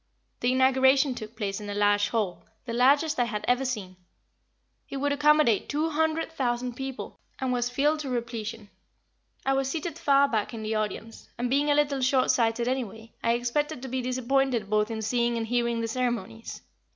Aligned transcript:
The 0.39 0.51
inauguration 0.53 1.13
took 1.13 1.35
place 1.35 1.61
in 1.61 1.69
a 1.69 1.75
large 1.75 2.09
hall, 2.09 2.41
the 2.65 2.73
largest 2.73 3.19
I 3.19 3.25
had 3.25 3.45
ever 3.47 3.63
seen. 3.63 3.97
It 4.89 4.97
would 4.97 5.11
accommodate 5.13 5.69
two 5.69 5.91
hundred 5.91 6.31
thousand 6.31 6.73
people, 6.75 7.19
and 7.37 7.53
was 7.53 7.69
filled 7.69 7.99
to 7.99 8.09
repletion. 8.09 8.71
I 9.45 9.53
was 9.53 9.69
seated 9.69 9.99
far 9.99 10.27
back 10.27 10.55
in 10.55 10.63
the 10.63 10.73
audience, 10.73 11.29
and 11.37 11.51
being 11.51 11.69
a 11.69 11.75
little 11.75 12.01
short 12.01 12.31
sighted 12.31 12.67
anyway, 12.67 13.11
I 13.23 13.33
expected 13.33 13.83
to 13.83 13.87
be 13.89 14.01
disappointed 14.01 14.71
both 14.71 14.89
in 14.89 15.03
seeing 15.03 15.37
and 15.37 15.45
hearing 15.45 15.81
the 15.81 15.87
ceremonies. 15.87 16.63